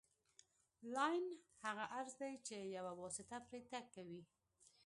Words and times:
لاین 0.95 1.25
هغه 1.63 1.85
عرض 1.97 2.13
دی 2.21 2.33
چې 2.47 2.55
یوه 2.77 2.93
واسطه 3.01 3.37
پرې 3.47 3.59
تګ 3.71 3.85
کوي 3.95 4.21